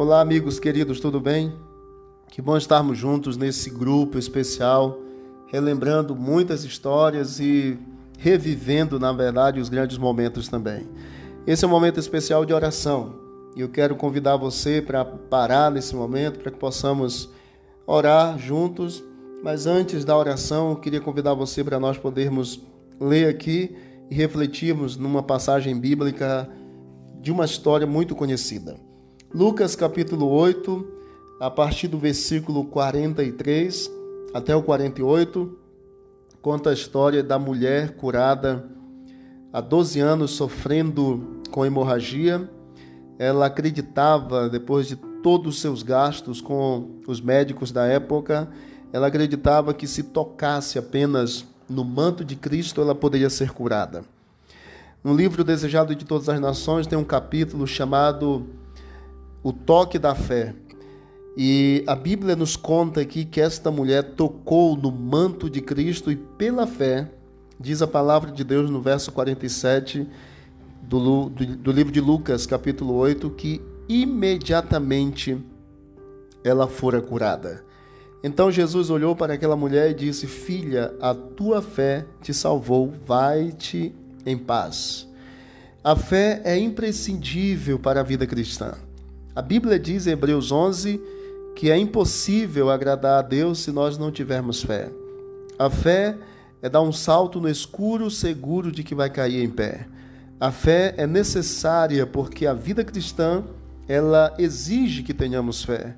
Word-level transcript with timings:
Olá, 0.00 0.22
amigos 0.22 0.58
queridos, 0.58 0.98
tudo 0.98 1.20
bem? 1.20 1.52
Que 2.30 2.40
bom 2.40 2.56
estarmos 2.56 2.96
juntos 2.96 3.36
nesse 3.36 3.68
grupo 3.68 4.16
especial, 4.16 4.98
relembrando 5.48 6.16
muitas 6.16 6.64
histórias 6.64 7.38
e 7.38 7.78
revivendo, 8.18 8.98
na 8.98 9.12
verdade, 9.12 9.60
os 9.60 9.68
grandes 9.68 9.98
momentos 9.98 10.48
também. 10.48 10.88
Esse 11.46 11.66
é 11.66 11.68
um 11.68 11.70
momento 11.70 12.00
especial 12.00 12.46
de 12.46 12.54
oração 12.54 13.14
e 13.54 13.60
eu 13.60 13.68
quero 13.68 13.94
convidar 13.94 14.38
você 14.38 14.80
para 14.80 15.04
parar 15.04 15.70
nesse 15.70 15.94
momento 15.94 16.38
para 16.38 16.50
que 16.50 16.58
possamos 16.58 17.28
orar 17.86 18.38
juntos. 18.38 19.04
Mas 19.44 19.66
antes 19.66 20.02
da 20.02 20.16
oração, 20.16 20.70
eu 20.70 20.76
queria 20.76 21.02
convidar 21.02 21.34
você 21.34 21.62
para 21.62 21.78
nós 21.78 21.98
podermos 21.98 22.58
ler 22.98 23.28
aqui 23.28 23.76
e 24.10 24.14
refletirmos 24.14 24.96
numa 24.96 25.22
passagem 25.22 25.78
bíblica 25.78 26.48
de 27.20 27.30
uma 27.30 27.44
história 27.44 27.86
muito 27.86 28.14
conhecida. 28.14 28.88
Lucas 29.32 29.76
capítulo 29.76 30.26
8, 30.26 30.84
a 31.38 31.48
partir 31.48 31.86
do 31.86 31.96
versículo 31.96 32.64
43 32.64 33.88
até 34.34 34.56
o 34.56 34.60
48, 34.60 35.56
conta 36.42 36.70
a 36.70 36.72
história 36.72 37.22
da 37.22 37.38
mulher 37.38 37.94
curada 37.94 38.68
há 39.52 39.60
12 39.60 40.00
anos 40.00 40.32
sofrendo 40.32 41.40
com 41.52 41.64
hemorragia. 41.64 42.50
Ela 43.20 43.46
acreditava, 43.46 44.48
depois 44.48 44.88
de 44.88 44.96
todos 44.96 45.54
os 45.54 45.60
seus 45.60 45.84
gastos 45.84 46.40
com 46.40 46.98
os 47.06 47.20
médicos 47.20 47.70
da 47.70 47.86
época, 47.86 48.48
ela 48.92 49.06
acreditava 49.06 49.72
que 49.72 49.86
se 49.86 50.02
tocasse 50.02 50.76
apenas 50.76 51.46
no 51.68 51.84
manto 51.84 52.24
de 52.24 52.34
Cristo, 52.34 52.80
ela 52.80 52.96
poderia 52.96 53.30
ser 53.30 53.52
curada. 53.52 54.02
No 55.04 55.14
livro 55.14 55.44
Desejado 55.44 55.94
de 55.94 56.04
Todas 56.04 56.28
as 56.28 56.40
Nações 56.40 56.88
tem 56.88 56.98
um 56.98 57.04
capítulo 57.04 57.64
chamado 57.64 58.58
O 59.42 59.52
Toque 59.52 59.98
da 59.98 60.14
Fé. 60.14 60.54
E 61.36 61.84
a 61.86 61.94
Bíblia 61.94 62.36
nos 62.36 62.56
conta 62.56 63.00
aqui 63.00 63.24
que 63.24 63.40
esta 63.40 63.70
mulher 63.70 64.14
tocou 64.14 64.76
no 64.76 64.90
manto 64.90 65.48
de 65.48 65.60
Cristo 65.60 66.10
e 66.10 66.16
pela 66.16 66.66
fé, 66.66 67.08
diz 67.58 67.80
a 67.80 67.86
palavra 67.86 68.30
de 68.30 68.42
Deus 68.44 68.68
no 68.68 68.82
verso 68.82 69.12
47 69.12 70.06
do, 70.82 71.28
do, 71.28 71.46
do 71.56 71.72
livro 71.72 71.92
de 71.92 72.00
Lucas, 72.00 72.46
capítulo 72.46 72.94
8, 72.94 73.30
que 73.30 73.62
imediatamente 73.88 75.38
ela 76.42 76.66
fora 76.66 77.00
curada. 77.00 77.64
Então 78.22 78.50
Jesus 78.50 78.90
olhou 78.90 79.16
para 79.16 79.34
aquela 79.34 79.56
mulher 79.56 79.90
e 79.90 79.94
disse: 79.94 80.26
Filha, 80.26 80.92
a 81.00 81.14
tua 81.14 81.62
fé 81.62 82.04
te 82.20 82.34
salvou, 82.34 82.92
vai-te 83.06 83.94
em 84.26 84.36
paz. 84.36 85.08
A 85.82 85.96
fé 85.96 86.42
é 86.44 86.58
imprescindível 86.58 87.78
para 87.78 88.00
a 88.00 88.02
vida 88.02 88.26
cristã. 88.26 88.74
A 89.40 89.42
Bíblia 89.42 89.78
diz 89.78 90.06
em 90.06 90.10
Hebreus 90.10 90.52
11 90.52 91.00
que 91.56 91.70
é 91.70 91.78
impossível 91.78 92.68
agradar 92.68 93.20
a 93.20 93.22
Deus 93.22 93.60
se 93.60 93.72
nós 93.72 93.96
não 93.96 94.12
tivermos 94.12 94.62
fé. 94.62 94.92
A 95.58 95.70
fé 95.70 96.14
é 96.60 96.68
dar 96.68 96.82
um 96.82 96.92
salto 96.92 97.40
no 97.40 97.48
escuro, 97.48 98.10
seguro 98.10 98.70
de 98.70 98.84
que 98.84 98.94
vai 98.94 99.08
cair 99.08 99.42
em 99.42 99.48
pé. 99.48 99.86
A 100.38 100.50
fé 100.50 100.92
é 100.98 101.06
necessária 101.06 102.06
porque 102.06 102.46
a 102.46 102.52
vida 102.52 102.84
cristã 102.84 103.42
ela 103.88 104.34
exige 104.38 105.02
que 105.02 105.14
tenhamos 105.14 105.64
fé. 105.64 105.96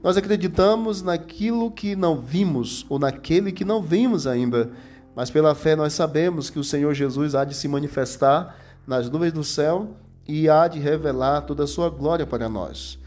Nós 0.00 0.16
acreditamos 0.16 1.02
naquilo 1.02 1.72
que 1.72 1.96
não 1.96 2.20
vimos 2.20 2.86
ou 2.88 2.96
naquele 2.96 3.50
que 3.50 3.64
não 3.64 3.82
vimos 3.82 4.24
ainda. 4.24 4.70
Mas 5.16 5.30
pela 5.30 5.52
fé 5.56 5.74
nós 5.74 5.94
sabemos 5.94 6.48
que 6.48 6.60
o 6.60 6.64
Senhor 6.64 6.94
Jesus 6.94 7.34
há 7.34 7.44
de 7.44 7.56
se 7.56 7.66
manifestar 7.66 8.56
nas 8.86 9.10
nuvens 9.10 9.32
do 9.32 9.42
céu 9.42 9.96
e 10.26 10.48
há 10.48 10.66
de 10.68 10.78
revelar 10.78 11.42
toda 11.42 11.64
a 11.64 11.66
sua 11.66 11.90
glória 11.90 12.26
para 12.26 12.48
nós. 12.48 12.98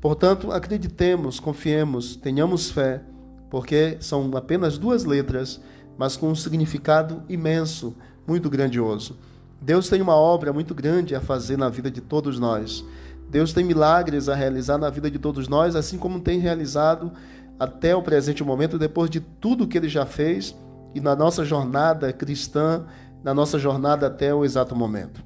Portanto, 0.00 0.50
acreditemos, 0.50 1.38
confiemos, 1.38 2.16
tenhamos 2.16 2.70
fé, 2.70 3.02
porque 3.50 3.96
são 4.00 4.30
apenas 4.36 4.78
duas 4.78 5.04
letras, 5.04 5.60
mas 5.96 6.16
com 6.16 6.28
um 6.28 6.34
significado 6.34 7.22
imenso, 7.28 7.94
muito 8.26 8.48
grandioso. 8.48 9.16
Deus 9.60 9.88
tem 9.88 10.00
uma 10.00 10.16
obra 10.16 10.52
muito 10.52 10.74
grande 10.74 11.14
a 11.14 11.20
fazer 11.20 11.56
na 11.56 11.68
vida 11.68 11.90
de 11.90 12.00
todos 12.00 12.38
nós. 12.38 12.84
Deus 13.30 13.52
tem 13.52 13.64
milagres 13.64 14.28
a 14.28 14.34
realizar 14.34 14.76
na 14.76 14.90
vida 14.90 15.10
de 15.10 15.18
todos 15.18 15.48
nós, 15.48 15.76
assim 15.76 15.98
como 15.98 16.20
tem 16.20 16.40
realizado 16.40 17.12
até 17.58 17.94
o 17.94 18.02
presente 18.02 18.42
momento, 18.42 18.78
depois 18.78 19.08
de 19.08 19.20
tudo 19.20 19.68
que 19.68 19.78
ele 19.78 19.88
já 19.88 20.04
fez 20.04 20.54
e 20.94 21.00
na 21.00 21.14
nossa 21.14 21.44
jornada 21.44 22.12
cristã, 22.12 22.84
na 23.22 23.32
nossa 23.32 23.58
jornada 23.58 24.08
até 24.08 24.34
o 24.34 24.44
exato 24.44 24.74
momento. 24.74 25.22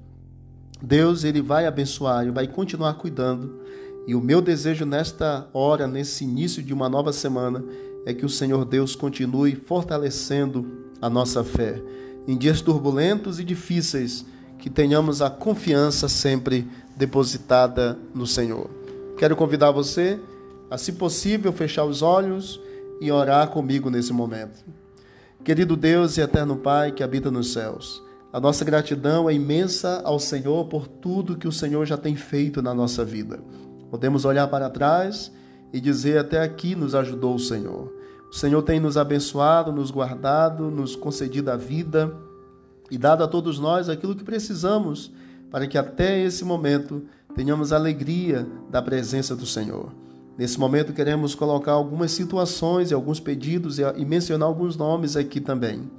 Deus 0.80 1.24
ele 1.24 1.40
vai 1.40 1.66
abençoar 1.66 2.26
e 2.26 2.30
vai 2.30 2.46
continuar 2.46 2.94
cuidando. 2.94 3.60
E 4.06 4.14
o 4.14 4.20
meu 4.20 4.40
desejo 4.40 4.84
nesta 4.84 5.48
hora, 5.52 5.86
nesse 5.86 6.24
início 6.24 6.62
de 6.62 6.72
uma 6.72 6.88
nova 6.88 7.12
semana, 7.12 7.64
é 8.04 8.14
que 8.14 8.24
o 8.24 8.28
Senhor 8.28 8.64
Deus 8.64 8.94
continue 8.94 9.56
fortalecendo 9.56 10.64
a 11.02 11.10
nossa 11.10 11.42
fé. 11.42 11.82
Em 12.26 12.36
dias 12.36 12.60
turbulentos 12.60 13.40
e 13.40 13.44
difíceis, 13.44 14.24
que 14.58 14.70
tenhamos 14.70 15.20
a 15.20 15.28
confiança 15.28 16.08
sempre 16.08 16.68
depositada 16.96 17.98
no 18.14 18.26
Senhor. 18.26 18.70
Quero 19.16 19.36
convidar 19.36 19.70
você 19.70 20.18
a, 20.70 20.78
se 20.78 20.92
possível, 20.92 21.52
fechar 21.52 21.84
os 21.84 22.02
olhos 22.02 22.60
e 23.00 23.10
orar 23.10 23.48
comigo 23.48 23.90
nesse 23.90 24.12
momento. 24.12 24.64
Querido 25.44 25.76
Deus 25.76 26.16
e 26.16 26.20
eterno 26.20 26.56
Pai 26.56 26.92
que 26.92 27.02
habita 27.02 27.30
nos 27.30 27.52
céus, 27.52 28.02
a 28.32 28.40
nossa 28.40 28.64
gratidão 28.64 29.30
é 29.30 29.34
imensa 29.34 30.02
ao 30.04 30.18
Senhor 30.18 30.66
por 30.66 30.86
tudo 30.86 31.36
que 31.36 31.48
o 31.48 31.52
Senhor 31.52 31.86
já 31.86 31.96
tem 31.96 32.16
feito 32.16 32.60
na 32.60 32.74
nossa 32.74 33.04
vida. 33.04 33.40
Podemos 33.90 34.24
olhar 34.24 34.48
para 34.48 34.68
trás 34.68 35.32
e 35.72 35.80
dizer: 35.80 36.18
até 36.18 36.42
aqui 36.42 36.74
nos 36.74 36.94
ajudou 36.94 37.34
o 37.34 37.40
Senhor. 37.40 37.92
O 38.30 38.34
Senhor 38.34 38.60
tem 38.62 38.80
nos 38.80 38.96
abençoado, 38.96 39.72
nos 39.72 39.90
guardado, 39.90 40.70
nos 40.70 40.96
concedido 40.96 41.50
a 41.50 41.56
vida 41.56 42.14
e 42.90 42.98
dado 42.98 43.22
a 43.24 43.28
todos 43.28 43.58
nós 43.58 43.88
aquilo 43.88 44.14
que 44.14 44.24
precisamos 44.24 45.12
para 45.50 45.66
que 45.66 45.78
até 45.78 46.20
esse 46.22 46.44
momento 46.44 47.04
tenhamos 47.34 47.72
alegria 47.72 48.46
da 48.70 48.82
presença 48.82 49.34
do 49.36 49.46
Senhor. 49.46 49.92
Nesse 50.36 50.58
momento 50.60 50.92
queremos 50.92 51.34
colocar 51.34 51.72
algumas 51.72 52.10
situações 52.10 52.90
e 52.90 52.94
alguns 52.94 53.20
pedidos 53.20 53.78
e 53.78 54.04
mencionar 54.04 54.48
alguns 54.48 54.76
nomes 54.76 55.16
aqui 55.16 55.40
também. 55.40 55.90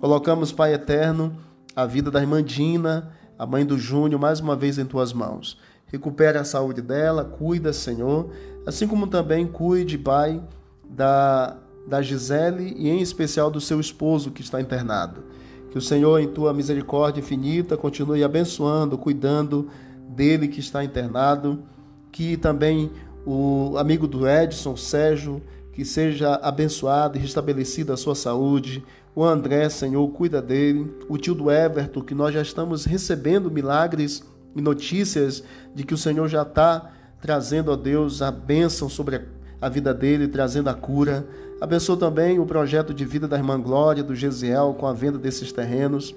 Colocamos, 0.00 0.52
Pai 0.52 0.74
eterno, 0.74 1.36
a 1.74 1.86
vida 1.86 2.10
da 2.10 2.20
irmã 2.20 2.42
Dina, 2.42 3.12
a 3.38 3.46
mãe 3.46 3.64
do 3.64 3.78
Júnior, 3.78 4.20
mais 4.20 4.40
uma 4.40 4.56
vez 4.56 4.78
em 4.78 4.84
tuas 4.84 5.12
mãos. 5.12 5.58
Recupere 5.86 6.38
a 6.38 6.44
saúde 6.44 6.82
dela, 6.82 7.24
cuida, 7.24 7.72
Senhor, 7.72 8.30
assim 8.66 8.86
como 8.86 9.06
também 9.06 9.46
cuide, 9.46 9.98
Pai, 9.98 10.42
da, 10.88 11.56
da 11.86 12.02
Gisele 12.02 12.74
e 12.76 12.88
em 12.88 13.00
especial 13.00 13.50
do 13.50 13.60
seu 13.60 13.80
esposo 13.80 14.30
que 14.30 14.42
está 14.42 14.60
internado. 14.60 15.24
Que 15.70 15.78
o 15.78 15.80
Senhor, 15.80 16.20
em 16.20 16.28
tua 16.28 16.52
misericórdia 16.52 17.20
infinita, 17.20 17.76
continue 17.76 18.24
abençoando, 18.24 18.98
cuidando 18.98 19.68
dele 20.08 20.48
que 20.48 20.60
está 20.60 20.84
internado, 20.84 21.62
que 22.10 22.36
também 22.36 22.90
o 23.24 23.76
amigo 23.78 24.08
do 24.08 24.28
Edson, 24.28 24.76
Sérgio, 24.76 25.40
que 25.80 25.84
seja 25.86 26.34
abençoado 26.42 27.16
e 27.16 27.20
restabelecida 27.22 27.94
a 27.94 27.96
sua 27.96 28.14
saúde. 28.14 28.84
O 29.16 29.24
André, 29.24 29.66
Senhor, 29.70 30.06
cuida 30.10 30.42
dele. 30.42 30.94
O 31.08 31.16
tio 31.16 31.34
do 31.34 31.50
Everton, 31.50 32.02
que 32.02 32.14
nós 32.14 32.34
já 32.34 32.42
estamos 32.42 32.84
recebendo 32.84 33.50
milagres 33.50 34.22
e 34.54 34.60
notícias 34.60 35.42
de 35.74 35.82
que 35.82 35.94
o 35.94 35.96
Senhor 35.96 36.28
já 36.28 36.42
está 36.42 36.90
trazendo 37.18 37.72
a 37.72 37.76
Deus 37.76 38.20
a 38.20 38.30
bênção 38.30 38.90
sobre 38.90 39.22
a 39.58 39.70
vida 39.70 39.94
dele, 39.94 40.28
trazendo 40.28 40.68
a 40.68 40.74
cura. 40.74 41.26
Abençoa 41.62 41.96
também 41.96 42.38
o 42.38 42.44
projeto 42.44 42.92
de 42.92 43.06
vida 43.06 43.26
da 43.26 43.38
irmã 43.38 43.58
Glória, 43.58 44.02
do 44.02 44.14
Gesiel, 44.14 44.76
com 44.78 44.86
a 44.86 44.92
venda 44.92 45.16
desses 45.16 45.50
terrenos. 45.50 46.14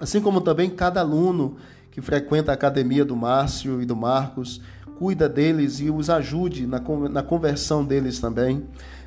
Assim 0.00 0.22
como 0.22 0.40
também 0.40 0.70
cada 0.70 1.00
aluno 1.00 1.58
que 1.90 2.00
frequenta 2.00 2.52
a 2.52 2.54
academia 2.54 3.04
do 3.04 3.14
Márcio 3.14 3.82
e 3.82 3.84
do 3.84 3.94
Marcos 3.94 4.62
cuida 4.98 5.28
deles 5.28 5.78
e 5.80 5.90
os 5.90 6.10
ajude 6.10 6.66
na, 6.66 6.80
na 7.08 7.22
conversão 7.22 7.84
deles 7.84 8.18
também. 8.18 8.64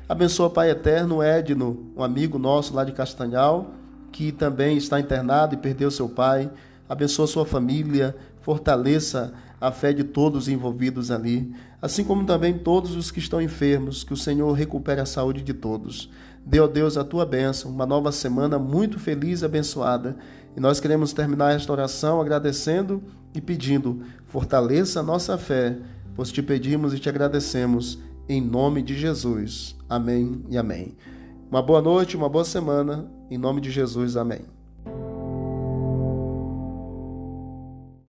Abençoa, 0.08 0.50
Pai 0.50 0.70
Eterno, 0.70 1.22
Edno, 1.22 1.92
um 1.96 2.02
amigo 2.02 2.38
nosso 2.38 2.74
lá 2.74 2.84
de 2.84 2.92
Castanhal, 2.92 3.70
que 4.10 4.32
também 4.32 4.76
está 4.76 4.98
internado 4.98 5.54
e 5.54 5.58
perdeu 5.58 5.90
seu 5.90 6.08
pai. 6.08 6.50
Abençoa 6.88 7.26
sua 7.26 7.46
família, 7.46 8.16
fortaleça 8.40 9.32
a 9.62 9.70
fé 9.70 9.92
de 9.92 10.02
todos 10.02 10.48
envolvidos 10.48 11.12
ali, 11.12 11.54
assim 11.80 12.02
como 12.02 12.26
também 12.26 12.58
todos 12.58 12.96
os 12.96 13.12
que 13.12 13.20
estão 13.20 13.40
enfermos, 13.40 14.02
que 14.02 14.12
o 14.12 14.16
Senhor 14.16 14.50
recupere 14.54 15.00
a 15.00 15.06
saúde 15.06 15.40
de 15.40 15.54
todos. 15.54 16.10
Dê, 16.44 16.58
ó 16.58 16.66
Deus, 16.66 16.96
a 16.96 17.04
tua 17.04 17.24
bênção, 17.24 17.70
uma 17.70 17.86
nova 17.86 18.10
semana 18.10 18.58
muito 18.58 18.98
feliz 18.98 19.40
e 19.40 19.44
abençoada. 19.44 20.16
E 20.56 20.60
nós 20.60 20.80
queremos 20.80 21.12
terminar 21.12 21.54
esta 21.54 21.70
oração 21.70 22.20
agradecendo 22.20 23.00
e 23.32 23.40
pedindo: 23.40 24.02
fortaleça 24.26 24.98
a 24.98 25.02
nossa 25.02 25.38
fé, 25.38 25.78
pois 26.16 26.32
te 26.32 26.42
pedimos 26.42 26.92
e 26.92 26.98
te 26.98 27.08
agradecemos, 27.08 28.00
em 28.28 28.40
nome 28.40 28.82
de 28.82 28.98
Jesus. 28.98 29.76
Amém 29.88 30.42
e 30.50 30.58
amém. 30.58 30.96
Uma 31.48 31.62
boa 31.62 31.80
noite, 31.80 32.16
uma 32.16 32.28
boa 32.28 32.44
semana, 32.44 33.08
em 33.30 33.38
nome 33.38 33.60
de 33.60 33.70
Jesus. 33.70 34.16
Amém. 34.16 34.61